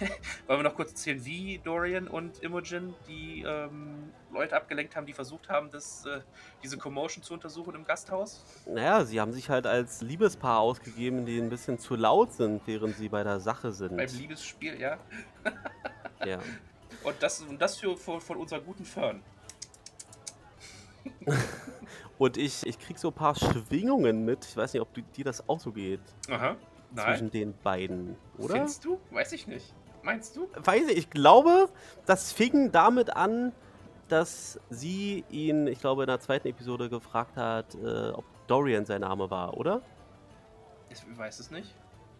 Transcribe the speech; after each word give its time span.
wollen 0.46 0.60
wir 0.60 0.62
noch 0.62 0.74
kurz 0.74 0.90
erzählen, 0.90 1.24
wie 1.24 1.58
Dorian 1.58 2.08
und 2.08 2.42
Imogen 2.42 2.94
die 3.06 3.44
ähm, 3.46 4.12
Leute 4.32 4.56
abgelenkt 4.56 4.96
haben, 4.96 5.06
die 5.06 5.12
versucht 5.12 5.48
haben, 5.48 5.70
das, 5.70 6.06
äh, 6.06 6.20
diese 6.62 6.78
Commotion 6.78 7.22
zu 7.22 7.34
untersuchen 7.34 7.74
im 7.74 7.84
Gasthaus? 7.84 8.44
Naja, 8.66 9.04
sie 9.04 9.20
haben 9.20 9.32
sich 9.32 9.50
halt 9.50 9.66
als 9.66 10.00
Liebespaar 10.02 10.60
ausgegeben, 10.60 11.26
die 11.26 11.38
ein 11.38 11.50
bisschen 11.50 11.78
zu 11.78 11.96
laut 11.96 12.32
sind, 12.32 12.62
während 12.66 12.96
sie 12.96 13.08
bei 13.08 13.24
der 13.24 13.40
Sache 13.40 13.72
sind. 13.72 13.96
Beim 13.96 14.08
Liebesspiel, 14.08 14.80
ja. 14.80 14.98
Ja. 16.26 16.40
Und 17.04 17.14
das, 17.20 17.42
und 17.42 17.62
das 17.62 17.76
für, 17.76 17.96
für, 17.96 18.20
von 18.20 18.38
unserer 18.38 18.60
guten 18.60 18.84
Fern. 18.84 19.22
Und 22.18 22.36
ich, 22.36 22.66
ich 22.66 22.78
krieg 22.78 22.98
so 22.98 23.08
ein 23.08 23.14
paar 23.14 23.36
Schwingungen 23.36 24.24
mit. 24.24 24.44
Ich 24.44 24.56
weiß 24.56 24.72
nicht, 24.72 24.82
ob 24.82 24.88
dir 25.12 25.24
das 25.24 25.48
auch 25.48 25.60
so 25.60 25.70
geht. 25.70 26.00
Aha. 26.28 26.56
Zwischen 26.94 27.26
Nein. 27.26 27.30
den 27.30 27.54
beiden, 27.62 28.16
oder? 28.38 28.54
Findest 28.54 28.84
du? 28.84 28.98
Weiß 29.10 29.32
ich 29.32 29.46
nicht. 29.46 29.72
Meinst 30.02 30.36
du? 30.36 30.48
Weiß 30.56 30.88
ich, 30.88 30.96
ich 30.96 31.10
glaube, 31.10 31.68
das 32.06 32.32
fing 32.32 32.72
damit 32.72 33.14
an, 33.16 33.52
dass 34.08 34.58
sie 34.70 35.24
ihn, 35.30 35.66
ich 35.66 35.80
glaube, 35.80 36.02
in 36.04 36.06
der 36.06 36.20
zweiten 36.20 36.48
Episode 36.48 36.88
gefragt 36.88 37.36
hat, 37.36 37.74
äh, 37.74 38.10
ob 38.10 38.24
Dorian 38.46 38.86
sein 38.86 39.02
Name 39.02 39.30
war, 39.30 39.56
oder? 39.56 39.82
Ich 40.90 41.02
weiß 41.18 41.40
es 41.40 41.50
nicht. 41.50 41.74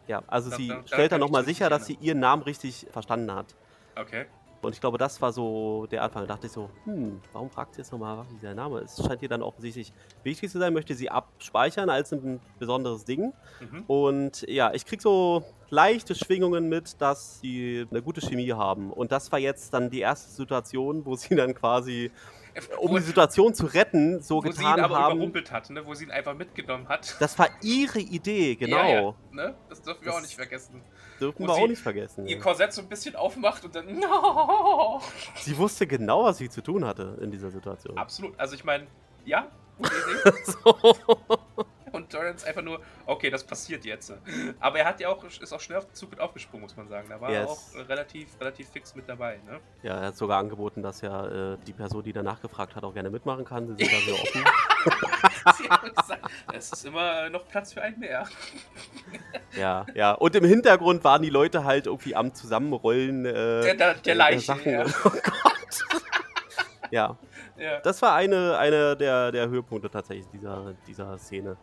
Ja, 0.07 0.23
also 0.27 0.51
Da- 0.51 0.57
sie 0.57 0.69
da- 0.69 0.75
da 0.77 0.87
stellt 0.87 1.11
kann 1.11 1.21
dann 1.21 1.21
nochmal 1.21 1.45
sicher, 1.45 1.71
dass 1.71 1.87
sie 1.87 1.95
erinnern. 1.95 2.07
ihren 2.07 2.21
Namen 2.21 2.43
richtig 2.43 2.87
verstanden 2.91 3.33
hat. 3.35 3.55
Okay. 3.97 4.27
Und 4.61 4.75
ich 4.75 4.80
glaube, 4.80 4.98
das 4.98 5.21
war 5.23 5.33
so 5.33 5.87
der 5.91 6.03
Anfang. 6.03 6.23
Da 6.27 6.35
dachte 6.35 6.47
ich 6.47 6.53
so, 6.53 6.69
hm, 6.85 7.21
warum 7.33 7.51
fragt 7.51 7.75
sie 7.75 7.80
jetzt 7.80 7.93
nochmal, 7.93 8.19
was 8.19 8.29
dieser 8.29 8.55
Name 8.55 8.80
ist? 8.80 8.99
Es 8.99 9.07
scheint 9.07 9.23
ihr 9.23 9.29
dann 9.29 9.43
offensichtlich 9.43 9.93
wichtig 10.25 10.51
zu 10.51 10.59
sein, 10.59 10.73
möchte 10.73 10.95
sie 10.95 11.11
abspeichern 11.11 11.91
als 11.91 12.12
ein 12.12 12.41
besonderes 12.59 13.05
Ding. 13.05 13.33
Mhm. 13.61 13.85
Und 13.87 14.43
ja, 14.49 14.73
ich 14.75 14.85
krieg 14.85 15.01
so 15.01 15.45
leichte 15.71 16.15
Schwingungen 16.15 16.69
mit, 16.69 17.01
dass 17.01 17.41
sie 17.41 17.87
eine 17.91 18.02
gute 18.02 18.21
Chemie 18.21 18.52
haben. 18.52 18.93
Und 18.93 19.13
das 19.13 19.30
war 19.30 19.39
jetzt 19.39 19.73
dann 19.75 19.91
die 19.91 20.01
erste 20.01 20.30
Situation, 20.30 21.05
wo 21.05 21.15
sie 21.15 21.37
dann 21.37 21.54
quasi, 21.54 22.10
um 22.78 22.95
die 22.95 23.02
Situation 23.02 23.54
zu 23.54 23.66
retten, 23.66 24.20
so 24.23 24.37
wo 24.37 24.40
sie 24.42 24.48
ihn 24.48 24.54
getan 24.56 24.80
aber 24.80 24.98
haben. 24.98 25.16
überrumpelt 25.16 25.51
hat, 25.52 25.70
ne? 25.70 25.84
wo 25.87 25.95
sie 25.95 26.04
ihn 26.04 26.10
einfach 26.10 26.34
mitgenommen 26.34 26.88
hat. 26.88 27.16
Das 27.20 27.38
war 27.38 27.48
ihre 27.62 27.98
Idee, 28.01 28.54
genau. 28.60 28.76
Ja, 28.76 28.87
ja, 28.88 29.14
ne? 29.32 29.54
Das 29.68 29.82
dürfen 29.82 30.01
wir 30.02 30.06
Das- 30.06 30.16
auch 30.16 30.23
nicht 30.23 30.34
vergessen. 30.34 30.82
Dürfen 31.20 31.42
Wo 31.42 31.46
wir 31.48 31.54
auch 31.54 31.66
nicht 31.66 31.82
vergessen. 31.82 32.26
Ihr. 32.29 32.38
Korsett 32.38 32.73
so 32.73 32.80
ein 32.80 32.88
bisschen 32.88 33.16
aufmacht 33.16 33.64
und 33.64 33.74
dann. 33.74 33.86
No! 33.98 35.01
Sie 35.34 35.56
wusste 35.59 35.84
genau, 35.86 36.24
was 36.24 36.38
sie 36.38 36.48
zu 36.48 36.62
tun 36.62 36.84
hatte 36.84 37.18
in 37.20 37.30
dieser 37.32 37.51
Situation. 37.51 37.98
Absolut. 37.98 38.38
Also 38.38 38.54
ich 38.54 38.62
meine, 38.64 38.86
ja. 39.24 39.48
So. 40.45 40.76
Ist 42.27 42.47
einfach 42.47 42.63
nur, 42.63 42.80
okay, 43.07 43.30
das 43.30 43.45
passiert 43.45 43.85
jetzt. 43.85 44.13
Aber 44.61 44.79
er 44.79 44.85
hat 44.87 45.01
ja 45.01 45.09
auch, 45.09 45.24
ist 45.24 45.52
auch 45.52 45.61
schnell 45.61 45.79
auf 45.79 45.87
den 45.87 45.95
Zug 45.95 46.11
mit 46.11 46.21
aufgesprungen, 46.21 46.63
muss 46.63 46.77
man 46.77 46.88
sagen. 46.88 47.09
Da 47.09 47.21
war 47.21 47.30
er 47.30 47.43
Yes. 47.43 47.49
auch 47.51 47.75
äh, 47.79 47.83
relativ, 47.83 48.29
relativ 48.41 48.69
fix 48.71 48.95
mit 48.95 49.09
dabei, 49.09 49.38
ne? 49.47 49.60
Ja, 49.83 49.99
er 50.01 50.07
hat 50.09 50.16
sogar 50.16 50.38
angeboten, 50.38 50.83
dass 50.83 51.01
ja 51.01 51.52
äh, 51.55 51.59
die 51.66 51.73
Person, 51.73 52.02
die 52.02 52.13
danach 52.13 52.41
gefragt 52.41 52.75
hat, 52.77 52.85
auch 52.85 52.93
gerne 52.95 53.10
mitmachen 53.10 53.45
kann. 53.45 53.66
Sie 53.77 53.85
sind 53.85 53.93
da 53.93 53.99
sehr 54.01 54.15
offen. 54.15 54.45
Es 56.55 56.73
ist 56.73 56.85
immer 56.87 57.29
noch 57.30 57.47
Platz 57.49 57.73
für 57.73 57.83
einen 57.83 57.99
mehr. 57.99 58.27
Ja, 59.57 59.87
ja. 59.95 60.13
Und 60.13 60.35
im 60.37 60.45
Hintergrund 60.45 61.03
waren 61.05 61.23
die 61.23 61.30
Leute 61.30 61.65
halt 61.65 61.87
irgendwie 61.87 62.15
am 62.15 62.32
Zusammenrollen 62.35 63.25
äh, 63.27 63.32
Der, 63.63 63.75
der, 63.75 63.95
der 63.95 64.15
Leiche. 64.15 64.41
Sachen. 64.41 64.71
Ja. 64.72 64.84
Oh 65.05 65.10
Gott. 65.10 66.03
ja, 66.91 67.16
ja. 67.59 67.81
das 67.81 68.00
war 68.03 68.15
eine, 68.15 68.56
eine 68.59 68.97
der, 68.97 69.32
der 69.32 69.49
Höhepunkte 69.49 69.91
tatsächlich 69.91 70.27
dieser, 70.28 70.75
dieser 70.87 71.19
Szene. 71.19 71.56